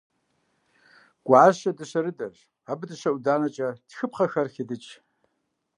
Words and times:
Гуащэ 1.25 1.71
дыщэрыдэщ. 1.77 2.37
Абы 2.71 2.83
дыщэ 2.89 3.09
ӏуданэкӏэ 3.13 3.69
тхыпхъэхэр 3.89 4.47
хедыкӏ. 4.53 4.91